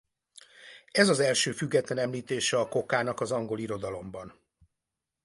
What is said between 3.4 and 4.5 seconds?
irodalomban.